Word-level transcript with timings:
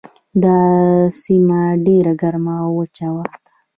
دا 0.43 0.59
سیمه 1.21 1.59
ډیره 1.85 2.13
ګرمه 2.21 2.55
او 2.63 2.69
وچه 2.79 3.09
ده. 3.15 3.35